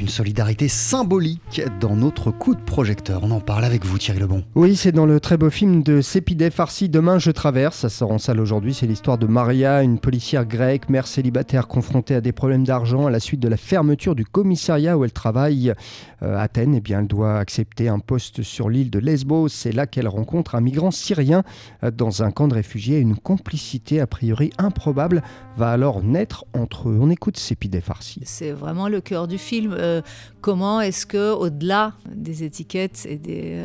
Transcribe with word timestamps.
une 0.00 0.08
solidarité 0.08 0.66
symbolique 0.68 1.60
dans 1.78 1.94
notre 1.94 2.30
coup 2.30 2.54
de 2.54 2.60
projecteur. 2.60 3.20
On 3.22 3.30
en 3.30 3.40
parle 3.40 3.64
avec 3.66 3.84
vous 3.84 3.98
Thierry 3.98 4.18
Lebon. 4.18 4.42
Oui, 4.54 4.74
c'est 4.74 4.92
dans 4.92 5.04
le 5.04 5.20
très 5.20 5.36
beau 5.36 5.50
film 5.50 5.82
de 5.82 6.00
Sepideh 6.00 6.50
Farsi 6.50 6.88
Demain 6.88 7.18
je 7.18 7.30
traverse. 7.30 7.76
Ça 7.76 7.90
sort 7.90 8.10
en 8.10 8.18
salle 8.18 8.40
aujourd'hui. 8.40 8.72
C'est 8.72 8.86
l'histoire 8.86 9.18
de 9.18 9.26
Maria, 9.26 9.82
une 9.82 9.98
policière 9.98 10.46
grecque, 10.46 10.88
mère 10.88 11.06
célibataire 11.06 11.68
confrontée 11.68 12.14
à 12.14 12.22
des 12.22 12.32
problèmes 12.32 12.64
d'argent 12.64 13.06
à 13.06 13.10
la 13.10 13.20
suite 13.20 13.40
de 13.40 13.48
la 13.48 13.58
fermeture 13.58 14.14
du 14.14 14.24
commissariat 14.24 14.96
où 14.96 15.04
elle 15.04 15.12
travaille 15.12 15.74
euh, 16.22 16.36
à 16.36 16.42
Athènes. 16.42 16.74
Eh 16.76 16.80
bien, 16.80 17.00
elle 17.00 17.06
doit 17.06 17.38
accepter 17.38 17.88
un 17.88 17.98
poste 17.98 18.42
sur 18.42 18.70
l'île 18.70 18.90
de 18.90 18.98
Lesbos. 18.98 19.48
C'est 19.48 19.72
là 19.72 19.86
qu'elle 19.86 20.08
rencontre 20.08 20.54
un 20.54 20.62
migrant 20.62 20.90
syrien 20.90 21.42
euh, 21.84 21.90
dans 21.90 22.22
un 22.22 22.30
camp 22.30 22.48
de 22.48 22.54
réfugiés. 22.54 22.98
Une 22.98 23.16
complicité 23.16 24.00
a 24.00 24.06
priori 24.06 24.50
improbable 24.56 25.22
va 25.58 25.70
alors 25.70 26.02
naître 26.02 26.46
entre 26.54 26.88
eux. 26.88 26.98
On 26.98 27.10
écoute 27.10 27.36
Sepideh 27.36 27.82
Farsi. 27.82 28.20
C'est 28.24 28.52
vraiment 28.52 28.88
le 28.88 29.02
cœur 29.02 29.28
du 29.28 29.36
film. 29.36 29.74
Euh, 29.76 29.89
comment 30.40 30.80
est-ce 30.80 31.06
que, 31.06 31.32
au-delà 31.32 31.92
des 32.14 32.44
étiquettes 32.44 33.06
et 33.08 33.16
des 33.16 33.62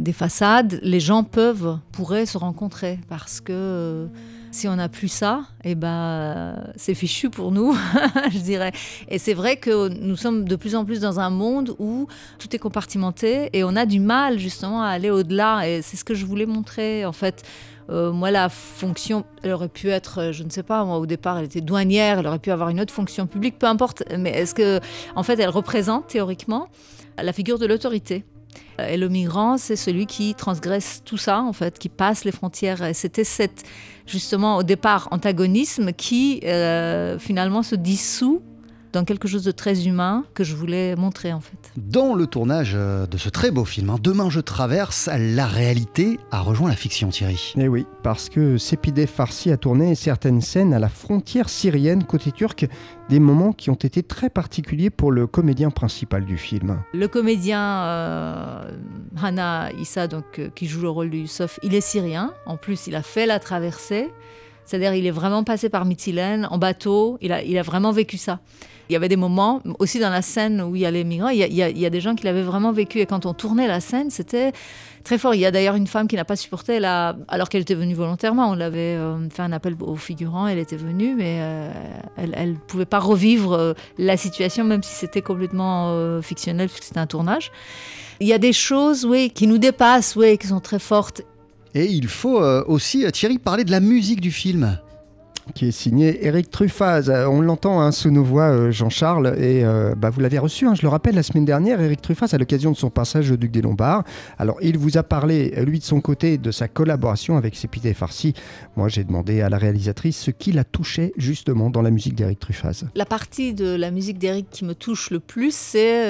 des 0.00 0.12
façades, 0.12 0.78
les 0.82 1.00
gens 1.00 1.24
peuvent, 1.24 1.78
pourraient 1.92 2.26
se 2.26 2.38
rencontrer 2.38 2.98
parce 3.08 3.40
que 3.40 3.52
euh, 3.52 4.06
si 4.52 4.68
on 4.68 4.76
n'a 4.76 4.88
plus 4.88 5.08
ça, 5.08 5.44
eh 5.64 5.74
ben, 5.74 6.54
c'est 6.76 6.94
fichu 6.94 7.30
pour 7.30 7.50
nous, 7.50 7.74
je 8.30 8.38
dirais. 8.38 8.72
Et 9.08 9.18
c'est 9.18 9.34
vrai 9.34 9.56
que 9.56 9.88
nous 9.88 10.16
sommes 10.16 10.44
de 10.44 10.56
plus 10.56 10.76
en 10.76 10.84
plus 10.84 11.00
dans 11.00 11.18
un 11.18 11.30
monde 11.30 11.74
où 11.78 12.06
tout 12.38 12.54
est 12.54 12.58
compartimenté 12.58 13.48
et 13.54 13.64
on 13.64 13.74
a 13.74 13.86
du 13.86 13.98
mal 13.98 14.38
justement 14.38 14.82
à 14.82 14.88
aller 14.88 15.10
au-delà. 15.10 15.68
Et 15.68 15.82
c'est 15.82 15.96
ce 15.96 16.04
que 16.04 16.14
je 16.14 16.26
voulais 16.26 16.46
montrer 16.46 17.04
en 17.06 17.12
fait. 17.12 17.42
Euh, 17.90 18.12
moi, 18.12 18.30
la 18.30 18.48
fonction, 18.48 19.24
elle 19.42 19.52
aurait 19.52 19.68
pu 19.68 19.88
être, 19.88 20.30
je 20.32 20.44
ne 20.44 20.50
sais 20.50 20.62
pas, 20.62 20.84
moi 20.84 20.98
au 20.98 21.06
départ, 21.06 21.38
elle 21.38 21.46
était 21.46 21.60
douanière, 21.60 22.20
elle 22.20 22.26
aurait 22.26 22.38
pu 22.38 22.50
avoir 22.50 22.68
une 22.68 22.80
autre 22.80 22.92
fonction 22.92 23.26
publique, 23.26 23.58
peu 23.58 23.66
importe. 23.66 24.04
Mais 24.16 24.30
est-ce 24.30 24.54
que, 24.54 24.80
en 25.16 25.22
fait, 25.22 25.40
elle 25.40 25.50
représente 25.50 26.06
théoriquement 26.06 26.68
la 27.20 27.32
figure 27.32 27.58
de 27.58 27.66
l'autorité? 27.66 28.24
Et 28.78 28.96
le 28.96 29.08
migrant, 29.08 29.58
c'est 29.58 29.76
celui 29.76 30.06
qui 30.06 30.34
transgresse 30.34 31.02
tout 31.04 31.16
ça, 31.16 31.42
en 31.42 31.52
fait, 31.52 31.78
qui 31.78 31.88
passe 31.88 32.24
les 32.24 32.32
frontières. 32.32 32.90
C'était 32.94 33.24
cette, 33.24 33.64
justement, 34.06 34.56
au 34.56 34.62
départ, 34.62 35.08
antagonisme 35.10 35.92
qui, 35.92 36.40
euh, 36.44 37.18
finalement, 37.18 37.62
se 37.62 37.74
dissout 37.74 38.42
dans 38.92 39.04
quelque 39.04 39.28
chose 39.28 39.44
de 39.44 39.50
très 39.50 39.86
humain 39.86 40.24
que 40.34 40.44
je 40.44 40.54
voulais 40.54 40.96
montrer 40.96 41.32
en 41.32 41.40
fait. 41.40 41.72
Dans 41.76 42.14
le 42.14 42.26
tournage 42.26 42.72
euh, 42.74 43.06
de 43.06 43.16
ce 43.16 43.28
très 43.28 43.50
beau 43.50 43.64
film, 43.64 43.90
hein, 43.90 43.96
Demain 44.00 44.30
je 44.30 44.40
traverse, 44.40 45.08
la 45.16 45.46
réalité 45.46 46.18
a 46.30 46.40
rejoint 46.40 46.68
la 46.68 46.76
fiction 46.76 47.08
Thierry. 47.08 47.54
Eh 47.56 47.68
oui, 47.68 47.86
parce 48.02 48.28
que 48.28 48.58
Sepideh 48.58 49.06
Farsi 49.06 49.50
a 49.50 49.56
tourné 49.56 49.94
certaines 49.94 50.40
scènes 50.40 50.74
à 50.74 50.78
la 50.78 50.88
frontière 50.88 51.48
syrienne 51.48 52.04
côté 52.04 52.32
turc, 52.32 52.66
des 53.08 53.20
moments 53.20 53.52
qui 53.52 53.70
ont 53.70 53.74
été 53.74 54.02
très 54.02 54.30
particuliers 54.30 54.90
pour 54.90 55.12
le 55.12 55.26
comédien 55.26 55.70
principal 55.70 56.24
du 56.24 56.36
film. 56.36 56.82
Le 56.92 57.08
comédien 57.08 57.60
euh, 57.60 58.70
Hana 59.20 59.70
Issa, 59.72 60.08
donc, 60.08 60.38
euh, 60.38 60.48
qui 60.54 60.66
joue 60.66 60.82
le 60.82 60.88
rôle 60.88 61.10
de 61.10 61.18
Youssef, 61.18 61.58
il 61.62 61.74
est 61.74 61.80
syrien, 61.80 62.32
en 62.46 62.56
plus 62.56 62.86
il 62.86 62.94
a 62.94 63.02
fait 63.02 63.26
la 63.26 63.38
traversée. 63.38 64.10
C'est-à-dire, 64.64 64.94
il 64.94 65.06
est 65.06 65.12
vraiment 65.12 65.44
passé 65.44 65.68
par 65.68 65.84
Mytilène 65.84 66.46
en 66.50 66.58
bateau. 66.58 67.18
Il 67.20 67.32
a, 67.32 67.62
vraiment 67.62 67.92
vécu 67.92 68.16
ça. 68.16 68.40
Il 68.88 68.92
y 68.92 68.96
avait 68.96 69.08
des 69.08 69.16
moments, 69.16 69.60
aussi 69.78 69.98
dans 69.98 70.10
la 70.10 70.22
scène 70.22 70.60
où 70.60 70.76
il 70.76 70.82
y 70.82 70.86
a 70.86 70.90
les 70.90 71.04
migrants, 71.04 71.28
il 71.28 71.38
y 71.38 71.62
a, 71.86 71.90
des 71.90 72.00
gens 72.00 72.14
qui 72.14 72.24
l'avaient 72.24 72.42
vraiment 72.42 72.72
vécu. 72.72 73.00
Et 73.00 73.06
quand 73.06 73.26
on 73.26 73.32
tournait 73.32 73.66
la 73.66 73.80
scène, 73.80 74.10
c'était 74.10 74.52
très 75.02 75.18
fort. 75.18 75.34
Il 75.34 75.40
y 75.40 75.46
a 75.46 75.50
d'ailleurs 75.50 75.76
une 75.76 75.86
femme 75.86 76.08
qui 76.08 76.16
n'a 76.16 76.24
pas 76.24 76.36
supporté, 76.36 76.76
alors 76.84 77.48
qu'elle 77.48 77.62
était 77.62 77.74
venue 77.74 77.94
volontairement. 77.94 78.50
On 78.50 78.54
l'avait 78.54 78.96
euh, 78.96 79.28
fait 79.30 79.42
un 79.42 79.52
appel 79.52 79.76
aux 79.80 79.96
figurants, 79.96 80.46
elle 80.46 80.58
était 80.58 80.76
venue, 80.76 81.14
mais 81.14 81.38
euh, 81.40 81.72
elle 82.16 82.52
ne 82.52 82.56
pouvait 82.56 82.84
pas 82.84 82.98
revivre 82.98 83.52
euh, 83.52 83.72
la 83.98 84.16
situation, 84.16 84.64
même 84.64 84.82
si 84.82 84.94
c'était 84.94 85.22
complètement 85.22 86.20
fictionnel, 86.20 86.68
puisque 86.68 86.84
c'était 86.84 87.00
un 87.00 87.06
tournage. 87.06 87.50
Il 88.20 88.28
y 88.28 88.32
a 88.32 88.38
des 88.38 88.52
choses, 88.52 89.04
oui, 89.04 89.30
qui 89.30 89.46
nous 89.46 89.58
dépassent, 89.58 90.16
oui, 90.16 90.38
qui 90.38 90.46
sont 90.46 90.60
très 90.60 90.78
fortes. 90.78 91.22
Et 91.74 91.86
il 91.86 92.08
faut 92.08 92.42
euh, 92.42 92.64
aussi, 92.66 93.04
euh, 93.04 93.10
Thierry, 93.10 93.38
parler 93.38 93.64
de 93.64 93.70
la 93.70 93.80
musique 93.80 94.20
du 94.20 94.30
film 94.30 94.78
qui 95.54 95.68
est 95.68 95.72
signé 95.72 96.26
Eric 96.26 96.50
Truffaz. 96.50 97.08
Euh, 97.08 97.26
on 97.26 97.40
l'entend 97.40 97.80
hein, 97.80 97.92
sous 97.92 98.10
nos 98.10 98.24
voix, 98.24 98.50
euh, 98.50 98.70
Jean-Charles, 98.70 99.34
et 99.38 99.64
euh, 99.64 99.94
bah, 99.96 100.10
vous 100.10 100.20
l'avez 100.20 100.38
reçu, 100.38 100.66
hein, 100.66 100.74
je 100.74 100.82
le 100.82 100.88
rappelle, 100.88 101.14
la 101.14 101.22
semaine 101.22 101.44
dernière, 101.44 101.80
Eric 101.80 102.00
Truffaz, 102.00 102.28
à 102.32 102.38
l'occasion 102.38 102.70
de 102.70 102.76
son 102.76 102.90
passage 102.90 103.30
au 103.30 103.36
Duc 103.36 103.50
des 103.50 103.62
Lombards. 103.62 104.04
Alors, 104.38 104.56
il 104.62 104.78
vous 104.78 104.96
a 104.96 105.02
parlé, 105.02 105.52
lui, 105.64 105.78
de 105.78 105.84
son 105.84 106.00
côté, 106.00 106.38
de 106.38 106.50
sa 106.50 106.68
collaboration 106.68 107.36
avec 107.36 107.56
Sepideh 107.56 107.94
Farsi. 107.94 108.34
Moi, 108.76 108.88
j'ai 108.88 109.04
demandé 109.04 109.40
à 109.40 109.48
la 109.48 109.58
réalisatrice 109.58 110.18
ce 110.18 110.30
qui 110.30 110.52
la 110.52 110.64
touchait 110.64 111.12
justement 111.16 111.70
dans 111.70 111.82
la 111.82 111.90
musique 111.90 112.14
d'Eric 112.14 112.38
Truffaz. 112.38 112.84
La 112.94 113.06
partie 113.06 113.54
de 113.54 113.74
la 113.74 113.90
musique 113.90 114.18
d'Eric 114.18 114.48
qui 114.50 114.64
me 114.64 114.74
touche 114.74 115.10
le 115.10 115.20
plus, 115.20 115.54
c'est 115.54 116.02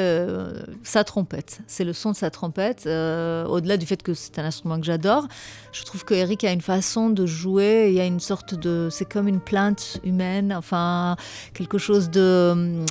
sa 0.83 1.05
trompette. 1.05 1.61
C'est 1.67 1.85
le 1.85 1.93
son 1.93 2.13
de 2.13 2.17
sa 2.17 2.31
trompette. 2.31 2.87
Au-delà 2.87 3.77
du 3.77 3.87
fait 3.87 4.03
que 4.03 4.15
c'est 4.15 4.39
un 4.39 4.45
instrument 4.45 4.79
que 4.79 4.87
j'adore, 4.87 5.27
je 5.73 5.83
trouve 5.85 6.05
que 6.05 6.15
Eric 6.15 6.45
a 6.45 6.53
une 6.53 6.61
façon 6.61 7.11
de 7.11 7.27
jouer, 7.27 7.87
il 7.89 7.95
y 7.95 8.01
a 8.01 8.07
une 8.07 8.21
sorte 8.21 8.55
de... 8.55 8.89
C'est 8.91 9.11
comme 9.11 9.22
une 9.29 9.41
plainte 9.41 9.99
humaine, 10.05 10.55
enfin 10.57 11.17
quelque 11.55 11.79
chose 11.79 12.11
de 12.11 12.85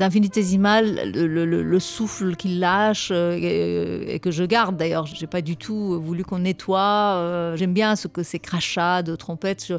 d'infinitésimal, 0.00 1.12
le, 1.12 1.78
souffle 1.78 2.34
qu'il 2.34 2.58
lâche 2.58 3.10
euh, 3.12 4.04
et, 4.08 4.18
que 4.18 4.30
je 4.30 4.44
garde 4.44 4.76
d'ailleurs. 4.76 5.04
J'ai 5.06 5.26
pas 5.26 5.42
du 5.42 5.56
tout 5.56 6.00
voulu 6.00 6.24
qu'on 6.24 6.38
nettoie. 6.38 7.16
Euh, 7.16 7.56
j'aime 7.56 7.74
bien 7.74 7.96
ce 7.96 8.08
que 8.08 8.22
ces 8.22 8.38
crachats 8.38 9.02
de 9.02 9.14
trompette. 9.14 9.72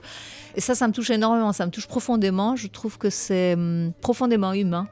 Et 0.56 0.62
ça, 0.62 0.76
ça 0.76 0.88
me 0.88 0.94
touche 0.94 1.10
énormément. 1.10 1.52
Ça 1.54 1.66
me 1.66 1.72
touche 1.72 1.88
profondément. 1.88 2.56
Je 2.56 2.68
trouve 2.68 3.00
que 3.00 3.10
c'est 3.10 3.54
hum, 3.54 3.94
profondément 4.02 4.54
humain. 4.54 4.88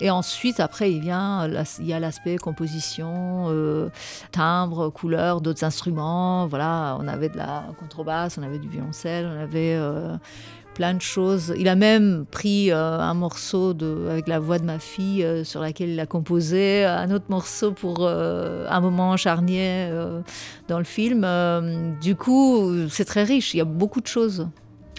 Et 0.00 0.10
ensuite, 0.10 0.60
après, 0.60 0.92
il 0.92 1.00
vient, 1.00 1.48
y 1.80 1.92
a 1.92 1.98
l'aspect 1.98 2.36
composition, 2.36 3.46
euh, 3.48 3.88
timbre, 4.30 4.90
couleur, 4.90 5.40
d'autres 5.40 5.64
instruments. 5.64 6.46
Voilà, 6.46 6.96
on 7.00 7.08
avait 7.08 7.28
de 7.28 7.36
la 7.36 7.64
contrebasse, 7.80 8.38
on 8.38 8.42
avait 8.44 8.58
du 8.58 8.68
violoncelle, 8.68 9.26
on 9.26 9.40
avait 9.40 9.74
euh, 9.74 10.16
plein 10.74 10.94
de 10.94 11.02
choses. 11.02 11.52
Il 11.58 11.68
a 11.68 11.74
même 11.74 12.26
pris 12.30 12.70
euh, 12.70 13.00
un 13.00 13.14
morceau 13.14 13.74
avec 14.08 14.28
la 14.28 14.38
voix 14.38 14.60
de 14.60 14.64
ma 14.64 14.78
fille 14.78 15.26
sur 15.44 15.60
laquelle 15.60 15.88
il 15.88 15.98
a 15.98 16.06
composé 16.06 16.84
un 16.84 17.10
autre 17.10 17.26
morceau 17.28 17.72
pour 17.72 18.08
un 18.08 18.80
moment 18.80 19.16
charnier 19.16 19.90
dans 20.68 20.78
le 20.78 20.84
film. 20.84 21.26
du 22.00 22.14
coup, 22.14 22.88
c'est 22.88 23.04
très 23.04 23.24
riche. 23.24 23.52
Il 23.54 23.56
y 23.56 23.62
a 23.62 23.64
beaucoup 23.64 24.00
de 24.00 24.06
choses. 24.06 24.46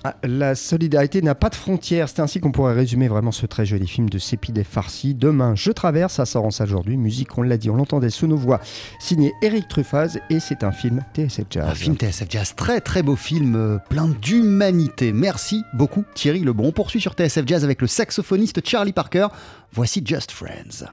Ah, 0.04 0.16
la 0.24 0.56
solidarité 0.56 1.22
n'a 1.22 1.36
pas 1.36 1.50
de 1.50 1.56
frontières. 1.56 2.08
C'est 2.08 2.22
ainsi 2.22 2.40
qu'on 2.40 2.52
pourrait 2.52 2.74
résumer 2.74 3.08
vraiment 3.08 3.32
ce 3.32 3.46
très 3.46 3.66
joli 3.66 3.88
film 3.88 4.10
de 4.10 4.18
Sepideh 4.18 4.64
Farsi. 4.64 5.14
Demain, 5.14 5.56
je 5.56 5.72
traverse, 5.72 6.14
ça 6.14 6.26
sort 6.26 6.46
en 6.46 6.50
aujourd'hui. 6.50 6.98
Musique, 6.98 7.38
on 7.38 7.42
l'a 7.42 7.58
dit, 7.58 7.70
on 7.70 7.76
l'entendait 7.76 8.10
sous 8.10 8.28
nos 8.28 8.38
voix. 8.38 8.60
Signé 9.00 9.34
Eric 9.42 9.68
Truffaz 9.68 10.20
et 10.30 10.40
c'est 10.40 10.64
un 10.64 10.72
film 10.72 11.04
TSF 11.16 11.46
Jazz. 11.50 11.70
Un 11.70 11.76
film 11.76 11.96
TSF 11.96 12.28
Jazz, 12.30 12.54
très 12.56 12.82
très 12.82 13.04
beau 13.04 13.16
film, 13.16 13.56
euh, 13.56 13.78
plein 13.90 14.08
d'humanité. 14.08 15.12
Merci 15.12 15.64
beaucoup 15.74 16.04
Thierry 16.16 16.40
Lebon. 16.42 16.68
On 16.68 16.72
poursuit 16.72 17.02
sur 17.02 17.14
TSF 17.14 17.44
Jazz 17.46 17.64
avec 17.64 17.82
le 17.82 17.88
saxophoniste 17.88 18.66
Charlie 18.66 18.94
Parker. 18.94 19.28
Voici 19.74 20.02
Just 20.04 20.32
Friends. 20.32 20.86